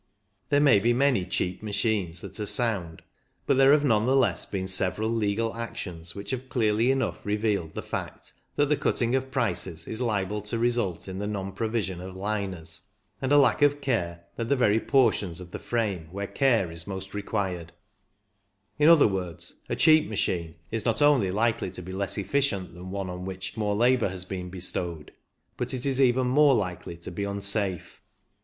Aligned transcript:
There 0.49 0.59
may 0.59 0.79
be 0.79 0.93
many 0.93 1.27
cheap 1.27 1.61
machines 1.61 2.21
that 2.21 2.39
are 2.39 2.45
sound, 2.47 3.03
but 3.45 3.57
there 3.57 3.71
have 3.71 3.85
none 3.85 4.07
the 4.07 4.15
less 4.15 4.45
been 4.47 4.65
several 4.65 5.09
legal 5.11 5.53
actions 5.55 6.15
which 6.15 6.31
have 6.31 6.49
clearly 6.49 6.89
enough 6.89 7.23
revealed 7.23 7.75
the 7.75 7.83
fact 7.83 8.33
that 8.55 8.69
the 8.69 8.77
cutting 8.77 9.13
of 9.13 9.29
prices 9.29 9.87
is 9.87 10.01
liable 10.01 10.41
to 10.41 10.57
result 10.57 11.07
in 11.07 11.19
the 11.19 11.27
non 11.27 11.51
provision 11.51 12.01
of 12.01 12.15
liners, 12.15 12.81
and 13.21 13.31
a 13.31 13.37
lack 13.37 13.61
of 13.61 13.79
care 13.79 14.23
at 14.39 14.49
the 14.49 14.55
very 14.55 14.79
portions 14.79 15.39
of 15.39 15.51
the 15.51 15.59
frame 15.59 16.07
where 16.11 16.25
care 16.25 16.71
is 16.71 16.87
most 16.87 17.13
required; 17.13 17.71
in 18.79 18.89
other 18.89 19.07
words, 19.07 19.61
a 19.69 19.75
cheap 19.75 20.09
machine 20.09 20.55
is 20.71 20.83
not 20.83 21.03
only 21.03 21.29
likely 21.29 21.69
to 21.69 21.83
be 21.83 21.91
less 21.91 22.17
efficient 22.17 22.73
than 22.73 22.89
one 22.89 23.07
on 23.07 23.23
which 23.23 23.53
PURELY 23.53 23.91
MECHANICAL 23.91 23.99
225 23.99 24.03
more 24.07 24.09
labour 24.09 24.11
has 24.11 24.25
been 24.25 24.49
bestowed, 24.49 25.13
but 25.57 25.75
it 25.75 25.85
is 25.85 26.01
even 26.01 26.25
more 26.25 26.55
likely 26.55 26.97
to 26.97 27.11
be 27.11 27.23
unsafe. 27.23 28.01